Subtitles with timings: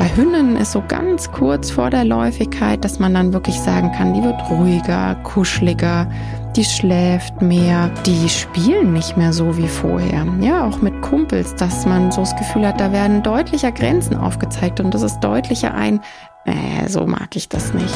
[0.00, 4.14] bei Hündinnen ist so ganz kurz vor der Läufigkeit, dass man dann wirklich sagen kann,
[4.14, 6.10] die wird ruhiger, kuscheliger,
[6.56, 10.26] die schläft mehr, die spielen nicht mehr so wie vorher.
[10.40, 14.80] Ja, auch mit Kumpels, dass man so das Gefühl hat, da werden deutlicher Grenzen aufgezeigt
[14.80, 16.00] und das ist deutlicher ein,
[16.46, 17.94] äh, so mag ich das nicht.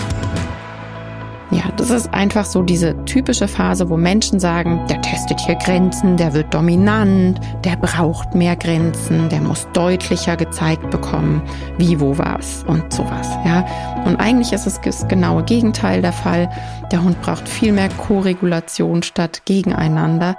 [1.51, 6.17] Ja, das ist einfach so diese typische Phase, wo Menschen sagen, der testet hier Grenzen,
[6.17, 11.43] der wird dominant, der braucht mehr Grenzen, der muss deutlicher gezeigt bekommen,
[11.79, 13.29] wie, wo, was und sowas.
[13.45, 13.65] Ja,
[14.05, 16.51] und eigentlich ist es das genaue Gegenteil der Fall.
[16.91, 20.37] Der Hund braucht viel mehr Koregulation statt gegeneinander.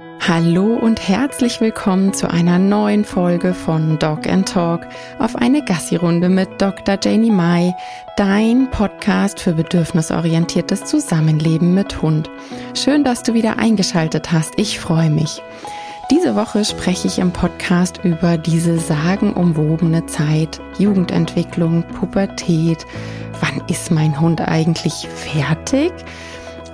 [0.00, 4.86] Hallo und herzlich willkommen zu einer neuen Folge von Dog and Talk
[5.18, 6.98] auf eine Gassi-Runde mit Dr.
[7.02, 7.74] Janie Mai,
[8.16, 12.30] dein Podcast für bedürfnisorientiertes Zusammenleben mit Hund.
[12.74, 14.54] Schön, dass du wieder eingeschaltet hast.
[14.56, 15.42] Ich freue mich.
[16.12, 22.86] Diese Woche spreche ich im Podcast über diese sagenumwobene Zeit, Jugendentwicklung, Pubertät.
[23.40, 25.92] Wann ist mein Hund eigentlich fertig?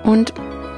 [0.02, 0.34] Und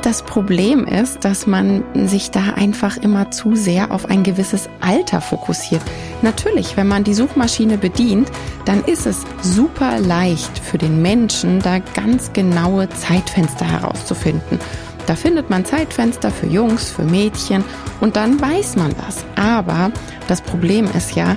[0.07, 5.21] das Problem ist, dass man sich da einfach immer zu sehr auf ein gewisses Alter
[5.21, 5.83] fokussiert.
[6.23, 8.31] Natürlich, wenn man die Suchmaschine bedient,
[8.67, 14.61] dann ist es super leicht für den Menschen, da ganz genaue Zeitfenster herauszufinden.
[15.09, 17.65] Da findet man Zeitfenster für Jungs, für Mädchen
[18.01, 19.25] und dann weiß man das.
[19.35, 19.91] Aber
[20.29, 21.37] das Problem ist ja,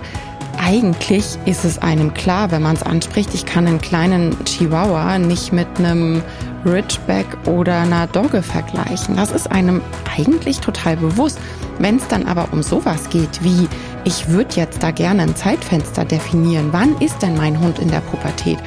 [0.61, 5.53] eigentlich ist es einem klar, wenn man es anspricht, ich kann einen kleinen Chihuahua nicht
[5.53, 6.21] mit einem
[6.65, 9.15] Ridgeback oder einer Dogge vergleichen.
[9.15, 9.81] Das ist einem
[10.17, 11.39] eigentlich total bewusst.
[11.79, 13.67] Wenn es dann aber um sowas geht wie,
[14.03, 18.01] ich würde jetzt da gerne ein Zeitfenster definieren, wann ist denn mein Hund in der
[18.01, 18.59] Pubertät?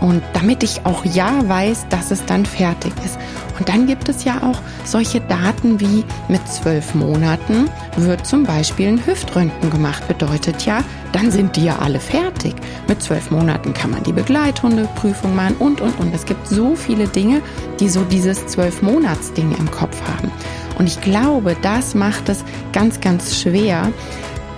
[0.00, 3.18] Und damit ich auch ja weiß, dass es dann fertig ist.
[3.60, 8.88] Und dann gibt es ja auch solche Daten wie mit zwölf Monaten wird zum Beispiel
[8.88, 10.08] ein Hüftröntgen gemacht.
[10.08, 12.54] Bedeutet ja, dann sind die ja alle fertig.
[12.88, 16.14] Mit zwölf Monaten kann man die Begleithundeprüfung machen und, und, und.
[16.14, 17.42] Es gibt so viele Dinge,
[17.80, 20.32] die so dieses zwölf Monats-Ding im Kopf haben.
[20.78, 23.92] Und ich glaube, das macht es ganz, ganz schwer,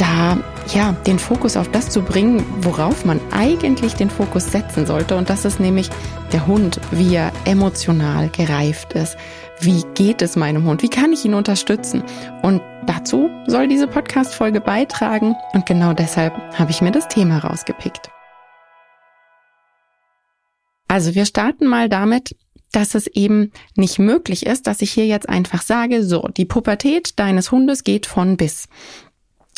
[0.03, 0.37] da
[0.75, 5.17] ja, den Fokus auf das zu bringen, worauf man eigentlich den Fokus setzen sollte.
[5.17, 5.91] Und das ist nämlich
[6.33, 9.17] der Hund, wie er emotional gereift ist.
[9.61, 10.83] Wie geht es meinem Hund?
[10.83, 12.03] Wie kann ich ihn unterstützen?
[12.43, 15.37] Und dazu soll diese Podcast-Folge beitragen.
[15.53, 18.11] Und genau deshalb habe ich mir das Thema rausgepickt.
[20.89, 22.37] Also wir starten mal damit,
[22.73, 27.19] dass es eben nicht möglich ist, dass ich hier jetzt einfach sage, so, die Pubertät
[27.21, 28.69] deines Hundes geht von bis.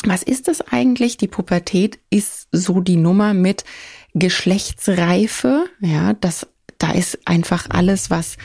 [0.05, 1.17] Was ist das eigentlich?
[1.17, 3.65] Die Pubertät ist so die Nummer mit
[4.13, 5.65] Geschlechtsreife.
[5.79, 8.37] Ja, das, da ist einfach alles, was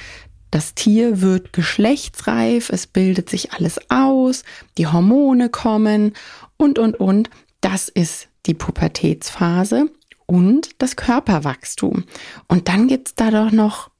[0.50, 4.42] das Tier wird geschlechtsreif, es bildet sich alles aus,
[4.78, 6.14] die Hormone kommen
[6.56, 7.30] und, und, und.
[7.60, 9.90] Das ist die Pubertätsphase
[10.26, 12.04] und das Körperwachstum.
[12.48, 13.90] Und dann gibt's da doch noch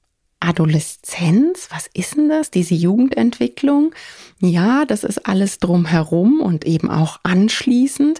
[0.41, 2.51] Adoleszenz, was ist denn das?
[2.51, 3.93] Diese Jugendentwicklung?
[4.39, 8.19] Ja, das ist alles drumherum und eben auch anschließend.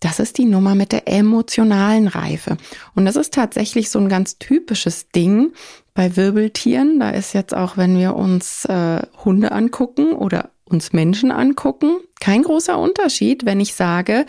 [0.00, 2.56] Das ist die Nummer mit der emotionalen Reife.
[2.94, 5.52] Und das ist tatsächlich so ein ganz typisches Ding
[5.94, 7.00] bei Wirbeltieren.
[7.00, 12.42] Da ist jetzt auch, wenn wir uns äh, Hunde angucken oder uns Menschen angucken, kein
[12.42, 14.26] großer Unterschied, wenn ich sage,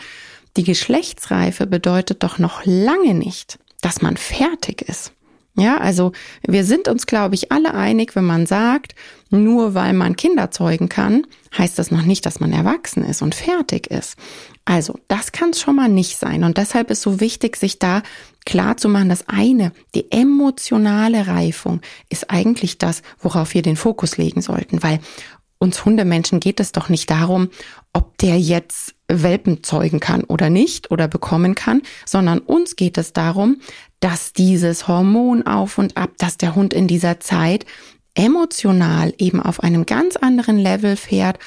[0.58, 5.14] die Geschlechtsreife bedeutet doch noch lange nicht, dass man fertig ist.
[5.58, 6.14] Ja, also
[6.48, 8.96] wir sind uns, glaube ich, alle einig, wenn man sagt,
[9.30, 11.28] nur weil man Kinder zeugen kann,
[11.58, 14.16] heißt das noch nicht, dass man erwachsen ist und fertig ist.
[14.64, 16.44] Also das kann es schon mal nicht sein.
[16.44, 18.04] Und deshalb ist so wichtig, sich da
[18.46, 24.18] klar zu machen, das eine, die emotionale Reifung ist eigentlich das, worauf wir den Fokus
[24.18, 25.00] legen sollten, weil
[25.58, 27.50] uns Hundemenschen geht es doch nicht darum,
[27.94, 33.12] ob der jetzt Welpen zeugen kann oder nicht oder bekommen kann, sondern uns geht es
[33.12, 33.58] darum,
[34.00, 37.66] dass dieses Hormon auf und ab, dass der Hund in dieser Zeit
[38.16, 41.40] emotional eben auf einem ganz anderen Level fährt.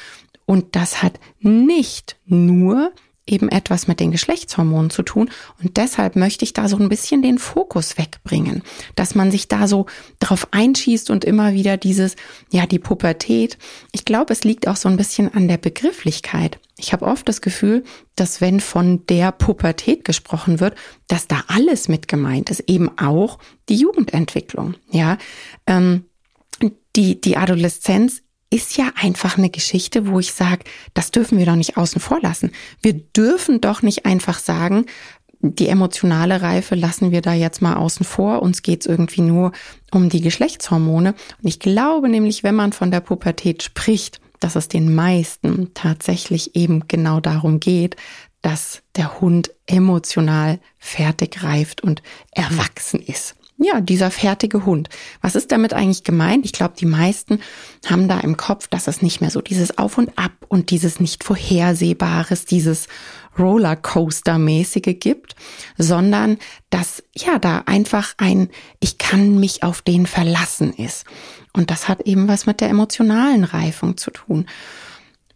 [0.44, 2.92] Und das hat nicht nur
[3.26, 5.30] eben etwas mit den Geschlechtshormonen zu tun.
[5.62, 8.62] Und deshalb möchte ich da so ein bisschen den Fokus wegbringen,
[8.96, 9.86] dass man sich da so
[10.18, 12.16] drauf einschießt und immer wieder dieses,
[12.50, 13.58] ja, die Pubertät.
[13.92, 16.58] Ich glaube, es liegt auch so ein bisschen an der Begrifflichkeit.
[16.76, 17.84] Ich habe oft das Gefühl,
[18.16, 20.74] dass wenn von der Pubertät gesprochen wird,
[21.06, 23.38] dass da alles mit gemeint ist, eben auch
[23.68, 24.74] die Jugendentwicklung.
[24.90, 25.16] Ja,
[25.66, 26.06] ähm,
[26.96, 31.56] die, die Adoleszenz ist ja einfach eine Geschichte, wo ich sage, das dürfen wir doch
[31.56, 32.52] nicht außen vor lassen.
[32.82, 34.84] Wir dürfen doch nicht einfach sagen,
[35.40, 38.42] die emotionale Reife lassen wir da jetzt mal außen vor.
[38.42, 39.52] Uns geht's irgendwie nur
[39.90, 41.14] um die Geschlechtshormone.
[41.42, 46.54] Und ich glaube nämlich, wenn man von der Pubertät spricht, dass es den meisten tatsächlich
[46.54, 47.96] eben genau darum geht,
[48.42, 52.02] dass der Hund emotional fertig reift und
[52.32, 53.34] erwachsen ist.
[53.58, 54.88] Ja, dieser fertige Hund.
[55.20, 56.44] Was ist damit eigentlich gemeint?
[56.44, 57.40] Ich glaube, die meisten
[57.86, 60.98] haben da im Kopf, dass es nicht mehr so dieses Auf und Ab und dieses
[60.98, 62.88] nicht vorhersehbares, dieses
[63.38, 65.36] Rollercoaster-mäßige gibt,
[65.78, 66.38] sondern
[66.70, 68.48] dass ja da einfach ein
[68.80, 71.04] Ich kann mich auf den verlassen ist.
[71.52, 74.46] Und das hat eben was mit der emotionalen Reifung zu tun.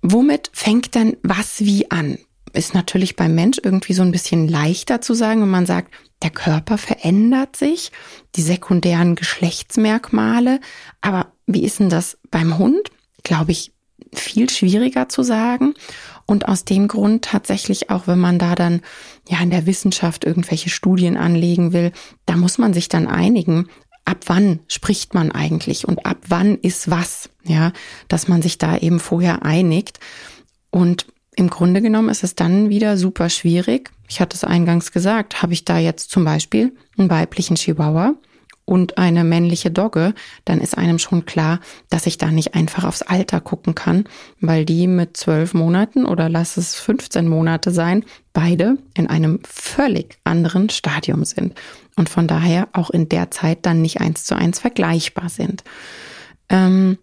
[0.02, 2.18] Womit fängt dann was wie an?
[2.56, 5.92] Ist natürlich beim Mensch irgendwie so ein bisschen leichter zu sagen, wenn man sagt,
[6.22, 7.92] der Körper verändert sich,
[8.34, 10.60] die sekundären Geschlechtsmerkmale.
[11.02, 12.90] Aber wie ist denn das beim Hund?
[13.22, 13.72] Glaube ich,
[14.14, 15.74] viel schwieriger zu sagen.
[16.24, 18.80] Und aus dem Grund tatsächlich auch, wenn man da dann
[19.28, 21.92] ja in der Wissenschaft irgendwelche Studien anlegen will,
[22.24, 23.68] da muss man sich dann einigen,
[24.04, 27.72] ab wann spricht man eigentlich und ab wann ist was, ja,
[28.08, 30.00] dass man sich da eben vorher einigt.
[30.70, 31.06] Und
[31.36, 33.90] im Grunde genommen ist es dann wieder super schwierig.
[34.08, 38.14] Ich hatte es eingangs gesagt, habe ich da jetzt zum Beispiel einen weiblichen Chihuahua
[38.64, 40.12] und eine männliche Dogge,
[40.44, 44.04] dann ist einem schon klar, dass ich da nicht einfach aufs Alter gucken kann,
[44.40, 50.18] weil die mit zwölf Monaten oder lass es 15 Monate sein, beide in einem völlig
[50.24, 51.54] anderen Stadium sind
[51.96, 55.62] und von daher auch in der Zeit dann nicht eins zu eins vergleichbar sind.
[56.48, 56.98] Ähm,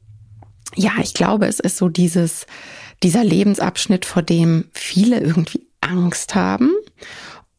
[0.75, 2.45] ja, ich glaube, es ist so dieses,
[3.03, 6.71] dieser Lebensabschnitt, vor dem viele irgendwie Angst haben.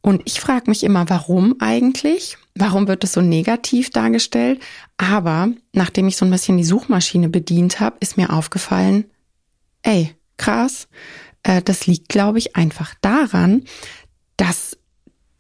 [0.00, 2.36] Und ich frage mich immer, warum eigentlich?
[2.54, 4.60] Warum wird es so negativ dargestellt?
[4.96, 9.04] Aber nachdem ich so ein bisschen die Suchmaschine bedient habe, ist mir aufgefallen,
[9.82, 10.88] ey, krass,
[11.42, 13.64] äh, das liegt, glaube ich, einfach daran,
[14.36, 14.76] dass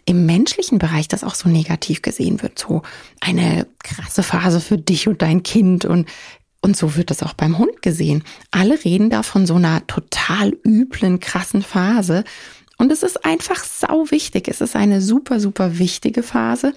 [0.06, 2.58] im menschlichen Bereich das auch so negativ gesehen wird.
[2.58, 2.82] So
[3.20, 6.08] eine krasse Phase für dich und dein Kind und
[6.64, 8.24] und so wird das auch beim Hund gesehen.
[8.50, 12.24] Alle reden da von so einer total üblen, krassen Phase.
[12.78, 14.48] Und es ist einfach sau wichtig.
[14.48, 16.72] Es ist eine super, super wichtige Phase.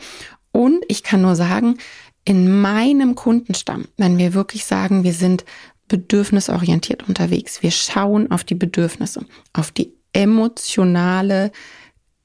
[0.52, 1.78] Und ich kann nur sagen,
[2.26, 5.46] in meinem Kundenstamm, wenn wir wirklich sagen, wir sind
[5.88, 11.54] bedürfnisorientiert unterwegs, wir schauen auf die Bedürfnisse, auf die emotionale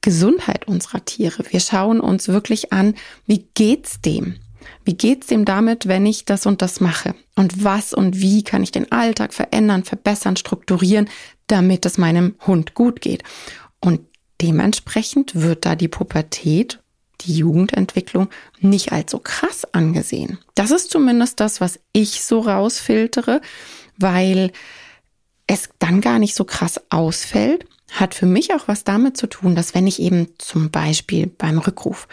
[0.00, 1.44] Gesundheit unserer Tiere.
[1.50, 2.94] Wir schauen uns wirklich an,
[3.26, 4.40] wie geht's dem?
[4.84, 7.14] Wie geht's dem damit, wenn ich das und das mache?
[7.36, 11.08] Und was und wie kann ich den Alltag verändern, verbessern, strukturieren,
[11.46, 13.22] damit es meinem Hund gut geht?
[13.80, 14.00] Und
[14.40, 16.80] dementsprechend wird da die Pubertät,
[17.22, 18.28] die Jugendentwicklung
[18.60, 20.38] nicht so krass angesehen.
[20.54, 23.40] Das ist zumindest das, was ich so rausfiltere,
[23.96, 24.52] weil
[25.46, 29.54] es dann gar nicht so krass ausfällt, hat für mich auch was damit zu tun,
[29.54, 32.08] dass wenn ich eben zum Beispiel beim Rückruf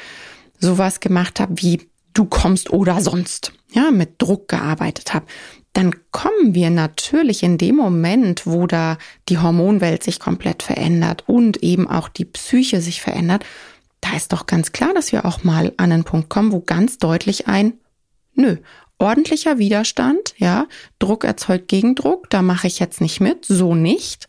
[0.60, 1.89] sowas gemacht habe wie
[2.20, 5.26] du kommst oder sonst, ja, mit Druck gearbeitet habe,
[5.72, 8.98] dann kommen wir natürlich in dem Moment, wo da
[9.30, 13.46] die Hormonwelt sich komplett verändert und eben auch die Psyche sich verändert,
[14.02, 16.98] da ist doch ganz klar, dass wir auch mal an einen Punkt kommen, wo ganz
[16.98, 17.74] deutlich ein
[18.34, 18.58] Nö,
[18.98, 20.68] ordentlicher Widerstand, ja,
[20.98, 24.28] Druck erzeugt Gegendruck, da mache ich jetzt nicht mit, so nicht.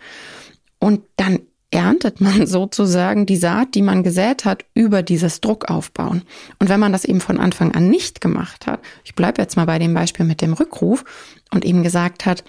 [0.79, 6.23] Und dann erntet man sozusagen die Saat, die man gesät hat, über dieses Druckaufbauen.
[6.59, 9.67] Und wenn man das eben von Anfang an nicht gemacht hat, ich bleibe jetzt mal
[9.67, 11.05] bei dem Beispiel mit dem Rückruf
[11.51, 12.45] und eben gesagt hat,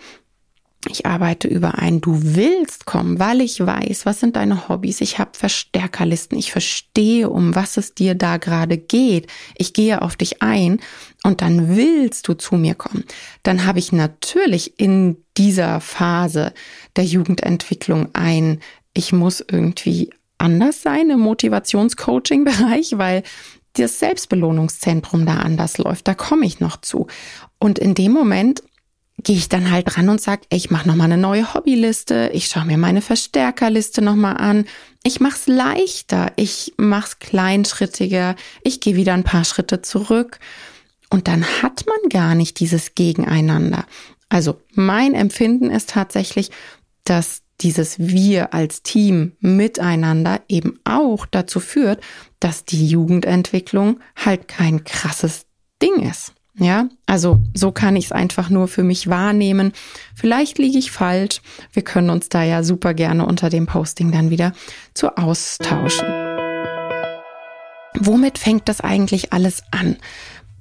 [0.90, 5.02] ich arbeite über ein Du willst kommen, weil ich weiß, was sind deine Hobbys.
[5.02, 6.40] Ich habe Verstärkerlisten.
[6.40, 9.28] Ich verstehe, um was es dir da gerade geht.
[9.56, 10.80] Ich gehe auf dich ein
[11.24, 13.04] und dann willst du zu mir kommen.
[13.44, 16.52] Dann habe ich natürlich in dieser Phase
[16.96, 18.60] der Jugendentwicklung ein
[18.94, 23.24] ich muss irgendwie anders sein im Motivationscoaching-Bereich, weil
[23.74, 26.08] das Selbstbelohnungszentrum da anders läuft.
[26.08, 27.08] Da komme ich noch zu.
[27.58, 28.64] Und in dem Moment
[29.24, 32.66] gehe ich dann halt ran und sage, ich mache nochmal eine neue Hobbyliste, ich schaue
[32.66, 34.66] mir meine Verstärkerliste nochmal an,
[35.04, 40.40] ich mache es leichter, ich mache es kleinschrittiger, ich gehe wieder ein paar Schritte zurück.
[41.10, 43.86] Und dann hat man gar nicht dieses Gegeneinander.
[44.30, 46.52] Also mein Empfinden ist tatsächlich,
[47.04, 52.02] dass dieses Wir als Team miteinander eben auch dazu führt,
[52.40, 55.46] dass die Jugendentwicklung halt kein krasses
[55.82, 56.34] Ding ist.
[56.56, 59.72] Ja, also so kann ich es einfach nur für mich wahrnehmen.
[60.14, 61.42] Vielleicht liege ich falsch.
[61.72, 64.52] Wir können uns da ja super gerne unter dem Posting dann wieder
[64.94, 66.08] zu austauschen.
[67.98, 69.96] Womit fängt das eigentlich alles an?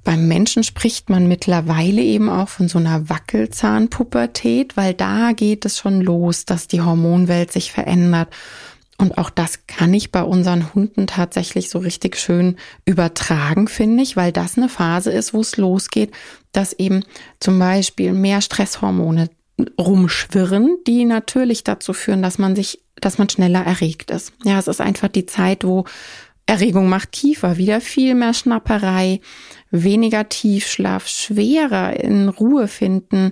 [0.03, 5.77] Beim Menschen spricht man mittlerweile eben auch von so einer Wackelzahnpubertät, weil da geht es
[5.77, 8.29] schon los, dass die Hormonwelt sich verändert.
[8.97, 14.15] Und auch das kann ich bei unseren Hunden tatsächlich so richtig schön übertragen, finde ich,
[14.15, 16.11] weil das eine Phase ist, wo es losgeht,
[16.51, 17.03] dass eben
[17.39, 19.29] zum Beispiel mehr Stresshormone
[19.79, 24.31] rumschwirren, die natürlich dazu führen, dass man sich dass man schneller erregt ist.
[24.43, 25.85] Ja, es ist einfach die Zeit, wo
[26.45, 29.21] Erregung macht Kiefer, wieder viel mehr Schnapperei,
[29.69, 33.31] weniger Tiefschlaf, schwerer in Ruhe finden.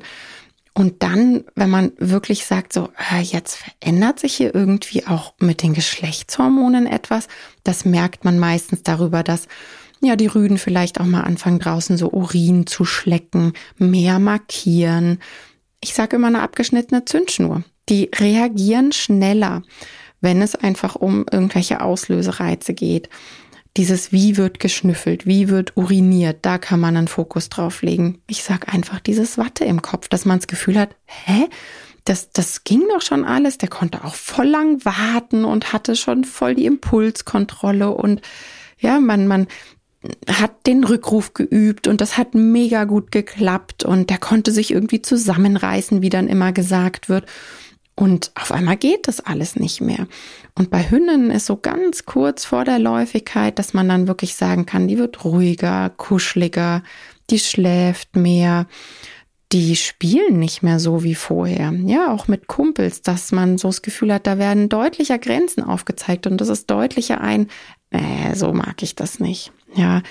[0.74, 2.90] Und dann, wenn man wirklich sagt, so,
[3.22, 7.28] jetzt verändert sich hier irgendwie auch mit den Geschlechtshormonen etwas,
[7.64, 9.48] das merkt man meistens darüber, dass
[10.02, 15.20] ja, die Rüden vielleicht auch mal anfangen draußen so Urin zu schlecken, mehr markieren.
[15.82, 17.64] Ich sage immer eine abgeschnittene Zündschnur.
[17.90, 19.64] Die reagieren schneller,
[20.22, 23.10] wenn es einfach um irgendwelche Auslösereize geht.
[23.78, 28.22] Dieses wie wird geschnüffelt, wie wird uriniert, da kann man einen Fokus drauf legen.
[28.28, 31.48] Ich sag einfach dieses Watte im Kopf, dass man das Gefühl hat, hä?
[32.06, 33.60] Das, das ging doch schon alles.
[33.60, 38.22] Der konnte auch voll lang warten und hatte schon voll die Impulskontrolle und
[38.80, 39.48] ja, man, man
[40.28, 45.02] hat den Rückruf geübt und das hat mega gut geklappt und der konnte sich irgendwie
[45.02, 47.26] zusammenreißen, wie dann immer gesagt wird.
[48.00, 50.08] Und auf einmal geht das alles nicht mehr.
[50.56, 54.66] Und bei Hünden ist so ganz kurz vor der Läufigkeit, dass man dann wirklich sagen
[54.66, 56.82] kann, die wird ruhiger, kuscheliger,
[57.30, 58.68] die schläft mehr,
[59.52, 61.74] die spielen nicht mehr so wie vorher.
[61.74, 66.26] Ja, auch mit Kumpels, dass man so das Gefühl hat, da werden deutlicher Grenzen aufgezeigt
[66.26, 67.50] und das ist deutlicher ein,
[67.90, 69.52] äh, so mag ich das nicht.
[69.76, 70.04] Ja,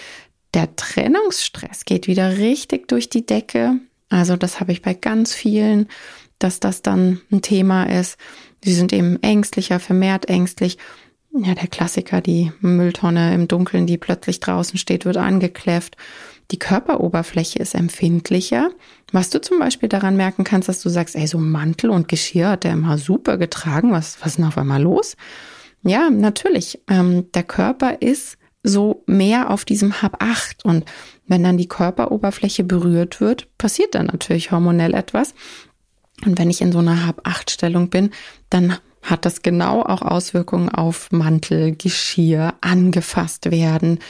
[0.52, 3.80] der Trennungsstress geht wieder richtig durch die Decke.
[4.11, 5.88] Also das habe ich bei ganz vielen
[6.38, 8.18] dass das dann ein Thema ist.
[8.62, 10.78] Sie sind eben ängstlicher, vermehrt ängstlich.
[11.33, 15.97] Ja, der Klassiker, die Mülltonne im Dunkeln, die plötzlich draußen steht, wird angekläfft.
[16.50, 18.71] Die Körperoberfläche ist empfindlicher.
[19.12, 22.50] Was du zum Beispiel daran merken kannst, dass du sagst, ey, so Mantel und Geschirr
[22.50, 23.92] hat der immer super getragen.
[23.92, 25.16] Was, was ist denn auf einmal los?
[25.83, 26.80] Ja, natürlich.
[26.88, 30.85] Ähm, der Körper ist so mehr auf diesem Hab 8 und
[31.26, 35.35] wenn dann die Körperoberfläche berührt wird, passiert dann natürlich hormonell etwas.
[36.25, 38.10] Und wenn ich in so einer Hab-Acht-Stellung bin,
[38.50, 44.00] dann hat das genau auch Auswirkungen auf Mantel, Geschirr, angefasst werden,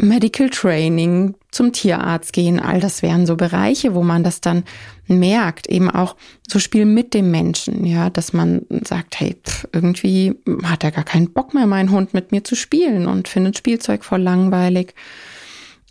[0.00, 4.64] Medical Training, zum Tierarzt gehen, all das wären so Bereiche, wo man das dann
[5.06, 6.16] merkt, eben auch
[6.48, 11.04] so Spiel mit dem Menschen, ja, dass man sagt, hey, pff, irgendwie hat er gar
[11.04, 14.94] keinen Bock mehr, mein Hund mit mir zu spielen und findet Spielzeug voll langweilig.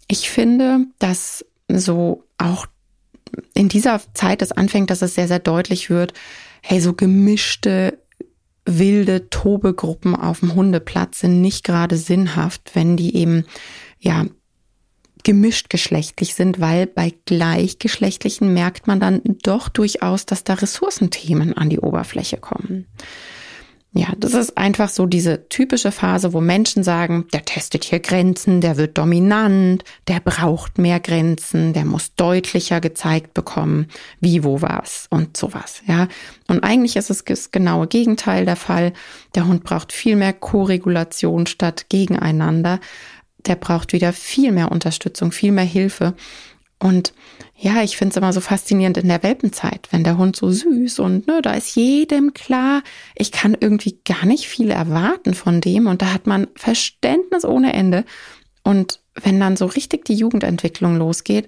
[0.09, 2.65] Ich finde, dass so auch
[3.53, 6.13] in dieser Zeit es anfängt, dass es sehr, sehr deutlich wird,
[6.61, 7.99] hey, so gemischte,
[8.65, 13.45] wilde Tobegruppen auf dem Hundeplatz sind nicht gerade sinnhaft, wenn die eben,
[13.99, 14.25] ja,
[15.23, 21.69] gemischt geschlechtlich sind, weil bei gleichgeschlechtlichen merkt man dann doch durchaus, dass da Ressourcenthemen an
[21.69, 22.87] die Oberfläche kommen.
[23.95, 28.59] Ja, das ist einfach so diese typische Phase, wo Menschen sagen, der testet hier Grenzen,
[28.59, 33.87] der wird dominant, der braucht mehr Grenzen, der muss deutlicher gezeigt bekommen,
[34.19, 36.07] wie, wo, was und sowas, ja.
[36.47, 38.93] Und eigentlich ist es das genaue Gegenteil der Fall.
[39.35, 42.79] Der Hund braucht viel mehr Koregulation statt gegeneinander.
[43.45, 46.15] Der braucht wieder viel mehr Unterstützung, viel mehr Hilfe.
[46.83, 47.13] Und
[47.57, 50.99] ja, ich finde es immer so faszinierend in der Welpenzeit, wenn der Hund so süß
[50.99, 52.83] und ne, da ist jedem klar,
[53.15, 57.71] ich kann irgendwie gar nicht viel erwarten von dem und da hat man Verständnis ohne
[57.71, 58.03] Ende.
[58.65, 61.47] Und wenn dann so richtig die Jugendentwicklung losgeht,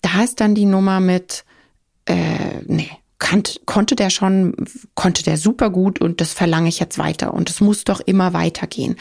[0.00, 1.44] da ist dann die Nummer mit,
[2.06, 4.56] äh, nee, kann, konnte der schon,
[4.96, 8.32] konnte der super gut und das verlange ich jetzt weiter und es muss doch immer
[8.32, 8.96] weitergehen.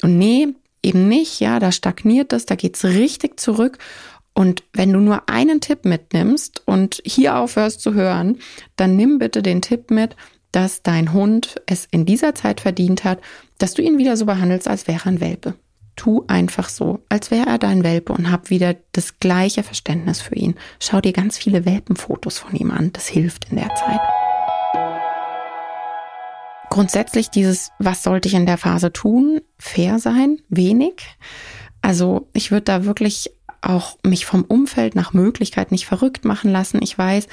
[0.00, 0.48] Und nee,
[0.82, 3.76] eben nicht, ja, da stagniert das, da geht's richtig zurück
[4.38, 8.38] und wenn du nur einen Tipp mitnimmst und hier aufhörst zu hören,
[8.76, 10.14] dann nimm bitte den Tipp mit,
[10.52, 13.18] dass dein Hund es in dieser Zeit verdient hat,
[13.58, 15.54] dass du ihn wieder so behandelst, als wäre er ein Welpe.
[15.96, 20.36] Tu einfach so, als wäre er dein Welpe und hab wieder das gleiche Verständnis für
[20.36, 20.54] ihn.
[20.78, 22.92] Schau dir ganz viele Welpenfotos von ihm an.
[22.92, 24.00] Das hilft in der Zeit.
[26.70, 29.40] Grundsätzlich dieses, was sollte ich in der Phase tun?
[29.58, 31.02] Fair sein, wenig.
[31.82, 36.80] Also ich würde da wirklich auch mich vom Umfeld nach Möglichkeit nicht verrückt machen lassen.
[36.82, 37.26] Ich weiß,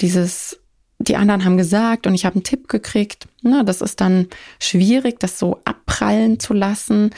[0.00, 0.60] dieses,
[0.98, 3.26] die anderen haben gesagt und ich habe einen Tipp gekriegt.
[3.42, 4.28] Na, das ist dann
[4.60, 7.10] schwierig, das so abprallen zu lassen.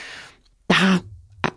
[0.69, 1.01] Da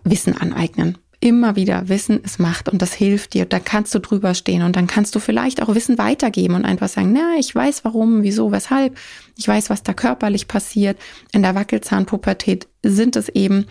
[0.04, 0.98] Wissen aneignen.
[1.20, 3.46] Immer wieder Wissen ist Macht und das hilft dir.
[3.46, 6.90] Da kannst du drüber stehen und dann kannst du vielleicht auch Wissen weitergeben und einfach
[6.90, 8.96] sagen, na, ich weiß warum, wieso, weshalb.
[9.36, 11.00] Ich weiß, was da körperlich passiert.
[11.32, 13.66] In der Wackelzahnpubertät sind es eben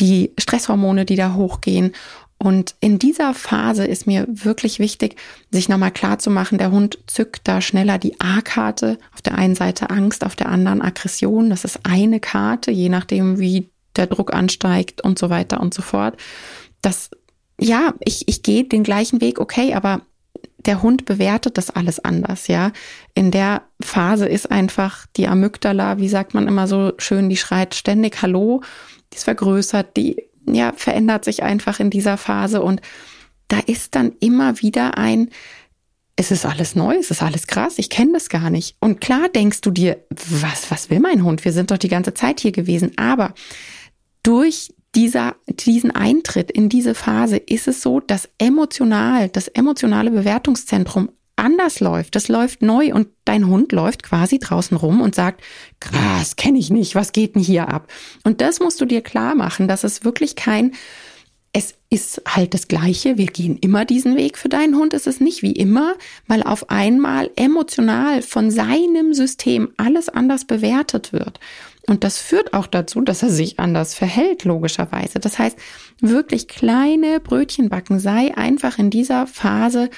[0.00, 1.92] die Stresshormone, die da hochgehen
[2.42, 5.16] und in dieser Phase ist mir wirklich wichtig,
[5.50, 8.98] sich nochmal klar zu machen, der Hund zückt da schneller die A-Karte.
[9.12, 11.50] Auf der einen Seite Angst, auf der anderen Aggression.
[11.50, 15.82] Das ist eine Karte, je nachdem, wie der Druck ansteigt und so weiter und so
[15.82, 16.16] fort.
[16.80, 17.10] Das,
[17.60, 20.00] ja, ich, ich gehe den gleichen Weg, okay, aber
[20.64, 22.72] der Hund bewertet das alles anders, ja.
[23.12, 27.74] In der Phase ist einfach die Amygdala, wie sagt man immer so schön, die schreit
[27.74, 28.62] ständig Hallo,
[29.12, 32.80] die ist vergrößert, die ja verändert sich einfach in dieser Phase und
[33.48, 35.30] da ist dann immer wieder ein
[36.16, 38.76] es ist alles neu, es ist alles krass, ich kenne das gar nicht.
[38.78, 41.44] Und klar denkst du dir, was was will mein Hund?
[41.46, 43.32] Wir sind doch die ganze Zeit hier gewesen, aber
[44.22, 51.10] durch dieser, diesen Eintritt in diese Phase ist es so, dass emotional, das emotionale Bewertungszentrum
[51.40, 52.14] anders läuft.
[52.14, 55.42] Das läuft neu und dein Hund läuft quasi draußen rum und sagt,
[55.80, 57.88] krass, kenne ich nicht, was geht denn hier ab?
[58.24, 60.72] Und das musst du dir klar machen, dass es wirklich kein,
[61.52, 63.18] es ist halt das Gleiche.
[63.18, 64.94] Wir gehen immer diesen Weg für deinen Hund.
[64.94, 65.94] Es ist nicht wie immer,
[66.28, 71.40] weil auf einmal emotional von seinem System alles anders bewertet wird.
[71.88, 75.18] Und das führt auch dazu, dass er sich anders verhält, logischerweise.
[75.18, 75.58] Das heißt,
[76.00, 79.90] wirklich kleine Brötchen backen sei einfach in dieser Phase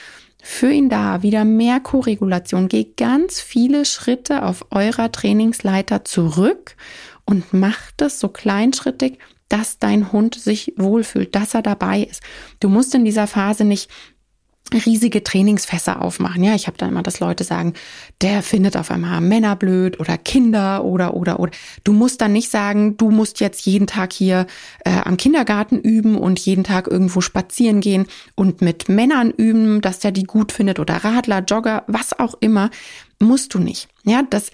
[0.42, 1.22] für ihn da.
[1.22, 2.68] Wieder mehr Korregulation.
[2.68, 6.76] Geh ganz viele Schritte auf eurer Trainingsleiter zurück
[7.24, 9.18] und macht es so kleinschrittig,
[9.48, 12.22] dass dein Hund sich wohlfühlt, dass er dabei ist.
[12.58, 13.90] Du musst in dieser Phase nicht
[14.78, 16.42] riesige Trainingsfässer aufmachen.
[16.42, 17.74] Ja, ich habe da immer, dass Leute sagen,
[18.20, 21.52] der findet auf einmal Männer blöd oder Kinder oder oder oder.
[21.84, 24.46] Du musst dann nicht sagen, du musst jetzt jeden Tag hier
[24.84, 29.98] äh, am Kindergarten üben und jeden Tag irgendwo spazieren gehen und mit Männern üben, dass
[29.98, 32.70] der die gut findet oder Radler, Jogger, was auch immer,
[33.18, 33.88] musst du nicht.
[34.04, 34.50] Ja, das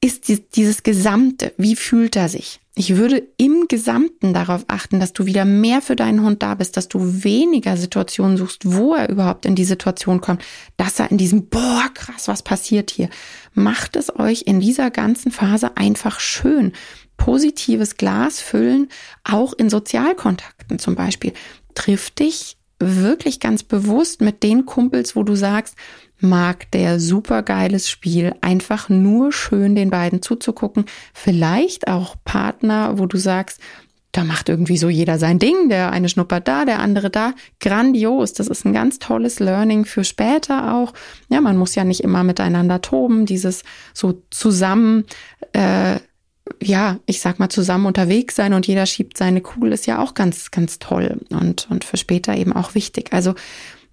[0.00, 1.52] ist dieses Gesamte.
[1.56, 2.59] Wie fühlt er sich?
[2.76, 6.76] Ich würde im Gesamten darauf achten, dass du wieder mehr für deinen Hund da bist,
[6.76, 10.42] dass du weniger Situationen suchst, wo er überhaupt in die Situation kommt,
[10.76, 13.10] dass er in diesem, boah, krass, was passiert hier.
[13.54, 16.72] Macht es euch in dieser ganzen Phase einfach schön.
[17.16, 18.88] Positives Glas füllen,
[19.24, 21.32] auch in Sozialkontakten zum Beispiel.
[21.74, 25.76] Triff dich wirklich ganz bewusst mit den Kumpels, wo du sagst,
[26.18, 28.34] mag der supergeiles Spiel.
[28.40, 30.86] Einfach nur schön den beiden zuzugucken.
[31.14, 33.60] Vielleicht auch Partner, wo du sagst,
[34.12, 35.68] da macht irgendwie so jeder sein Ding.
[35.68, 37.32] Der eine schnuppert da, der andere da.
[37.60, 38.32] Grandios.
[38.32, 40.92] Das ist ein ganz tolles Learning für später auch.
[41.28, 43.24] Ja, man muss ja nicht immer miteinander toben.
[43.24, 43.62] Dieses
[43.94, 45.04] so zusammen,
[45.52, 46.00] äh,
[46.62, 50.14] ja, ich sag mal zusammen unterwegs sein und jeder schiebt seine Kugel ist ja auch
[50.14, 53.12] ganz, ganz toll und, und für später eben auch wichtig.
[53.12, 53.34] Also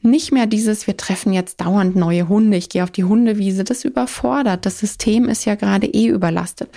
[0.02, 3.84] nicht mehr dieses, wir treffen jetzt dauernd neue Hunde, ich gehe auf die Hundewiese, das
[3.84, 4.66] überfordert.
[4.66, 6.70] Das System ist ja gerade eh überlastet.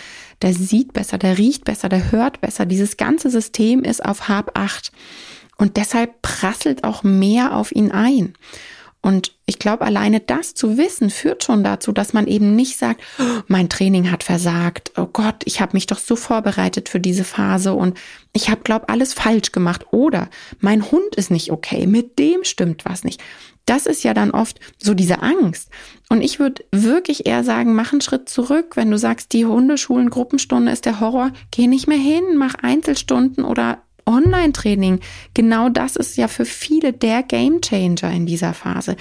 [0.42, 2.64] Der sieht besser, der riecht besser, der hört besser.
[2.64, 4.90] Dieses ganze System ist auf Hab 8.
[5.58, 8.32] Und deshalb prasselt auch mehr auf ihn ein.
[9.02, 13.00] Und ich glaube, alleine das zu wissen, führt schon dazu, dass man eben nicht sagt,
[13.18, 17.24] oh, mein Training hat versagt, oh Gott, ich habe mich doch so vorbereitet für diese
[17.24, 17.98] Phase und
[18.34, 19.86] ich habe, glaube alles falsch gemacht.
[19.90, 23.22] Oder mein Hund ist nicht okay, mit dem stimmt was nicht.
[23.64, 25.70] Das ist ja dann oft so diese Angst.
[26.08, 28.76] Und ich würde wirklich eher sagen, mach einen Schritt zurück.
[28.76, 33.44] Wenn du sagst, die Hundeschulen, Gruppenstunde ist der Horror, geh nicht mehr hin, mach Einzelstunden
[33.44, 35.00] oder Online-Training,
[35.34, 38.96] genau das ist ja für viele der Gamechanger in dieser Phase.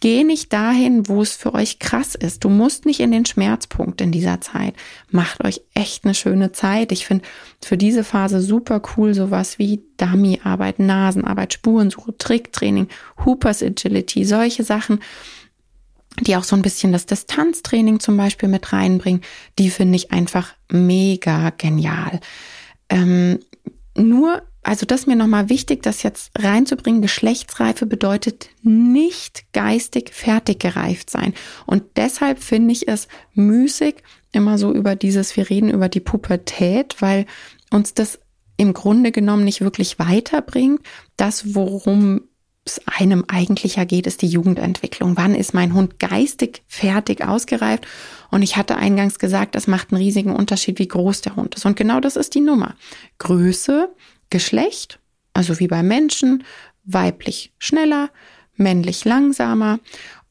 [0.00, 2.44] Geh nicht dahin, wo es für euch krass ist.
[2.44, 4.74] Du musst nicht in den Schmerzpunkt in dieser Zeit.
[5.10, 6.92] Macht euch echt eine schöne Zeit.
[6.92, 7.24] Ich finde
[7.64, 12.88] für diese Phase super cool sowas wie Dummy-Arbeit, Nasenarbeit, Spurensuche, Tricktraining,
[13.24, 15.00] Hoopers Agility, solche Sachen
[16.20, 19.22] die auch so ein bisschen das Distanztraining zum Beispiel mit reinbringen,
[19.58, 22.20] die finde ich einfach mega genial.
[22.88, 23.40] Ähm,
[23.96, 30.58] nur, also das ist mir nochmal wichtig, das jetzt reinzubringen, Geschlechtsreife bedeutet nicht geistig fertig
[30.60, 31.34] gereift sein.
[31.66, 33.96] Und deshalb finde ich es müßig,
[34.32, 37.26] immer so über dieses, wir reden über die Pubertät, weil
[37.70, 38.18] uns das
[38.56, 40.80] im Grunde genommen nicht wirklich weiterbringt.
[41.16, 42.22] Das, worum
[42.64, 45.16] es einem eigentlich ja geht, ist die Jugendentwicklung.
[45.16, 47.86] Wann ist mein Hund geistig fertig ausgereift?
[48.30, 51.66] Und ich hatte eingangs gesagt, das macht einen riesigen Unterschied, wie groß der Hund ist.
[51.66, 52.74] Und genau das ist die Nummer.
[53.18, 53.90] Größe,
[54.30, 54.98] Geschlecht,
[55.34, 56.44] also wie bei Menschen,
[56.84, 58.10] weiblich schneller,
[58.56, 59.78] männlich langsamer.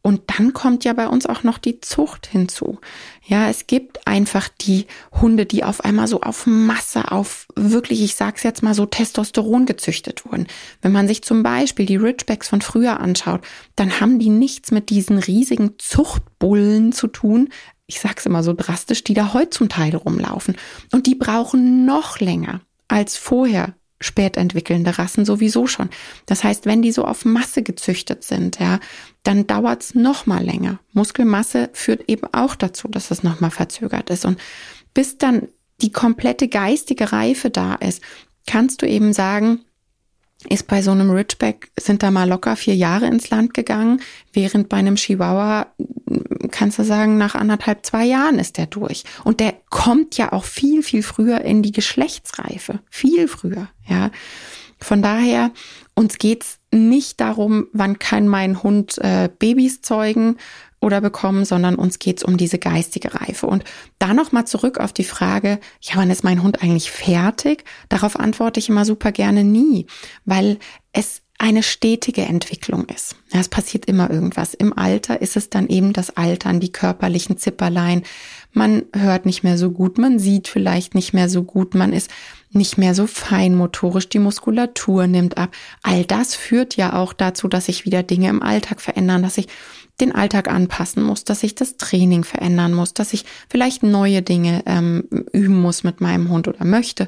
[0.05, 2.77] Und dann kommt ja bei uns auch noch die Zucht hinzu.
[3.25, 8.15] Ja, es gibt einfach die Hunde, die auf einmal so auf Masse, auf wirklich, ich
[8.15, 10.47] sag's jetzt mal so, Testosteron gezüchtet wurden.
[10.81, 13.45] Wenn man sich zum Beispiel die Ridgebacks von früher anschaut,
[13.77, 17.47] dann haben die nichts mit diesen riesigen Zuchtbullen zu tun.
[17.87, 20.57] Ich sag's immer so drastisch, die da heute zum Teil rumlaufen.
[20.91, 25.89] Und die brauchen noch länger als vorher spät entwickelnde Rassen sowieso schon.
[26.25, 28.79] Das heißt, wenn die so auf Masse gezüchtet sind, ja,
[29.23, 30.79] dann dauert's noch mal länger.
[30.91, 34.39] Muskelmasse führt eben auch dazu, dass es noch mal verzögert ist und
[34.93, 35.47] bis dann
[35.81, 38.01] die komplette geistige Reife da ist,
[38.45, 39.61] kannst du eben sagen,
[40.49, 44.01] ist bei so einem Ridgeback, sind da mal locker vier Jahre ins Land gegangen,
[44.31, 45.67] während bei einem Chihuahua,
[46.51, 49.03] kannst du sagen, nach anderthalb, zwei Jahren ist der durch.
[49.23, 52.79] Und der kommt ja auch viel, viel früher in die Geschlechtsreife.
[52.89, 54.11] Viel früher, ja.
[54.79, 55.51] Von daher,
[55.95, 60.37] uns geht's nicht darum, wann kann mein Hund äh, Babys zeugen
[60.83, 63.47] oder bekommen, sondern uns geht's um diese geistige Reife.
[63.47, 63.63] Und
[63.99, 67.63] da nochmal zurück auf die Frage, ja, wann ist mein Hund eigentlich fertig?
[67.89, 69.87] Darauf antworte ich immer super gerne nie,
[70.25, 70.59] weil
[70.91, 73.15] es eine stetige Entwicklung ist.
[73.31, 74.53] Es passiert immer irgendwas.
[74.53, 78.03] Im Alter ist es dann eben das Altern, die körperlichen Zipperlein.
[78.53, 82.09] Man hört nicht mehr so gut, man sieht vielleicht nicht mehr so gut, man ist
[82.51, 85.53] nicht mehr so feinmotorisch, die Muskulatur nimmt ab.
[85.81, 89.47] All das führt ja auch dazu, dass sich wieder Dinge im Alltag verändern, dass ich
[90.01, 94.63] den Alltag anpassen muss, dass ich das Training verändern muss, dass ich vielleicht neue Dinge
[94.65, 97.07] ähm, üben muss mit meinem Hund oder möchte.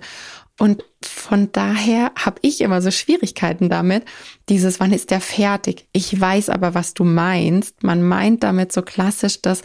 [0.57, 4.05] Und von daher habe ich immer so Schwierigkeiten damit,
[4.47, 5.87] dieses, wann ist der fertig?
[5.91, 7.83] Ich weiß aber, was du meinst.
[7.83, 9.63] Man meint damit so klassisch, dass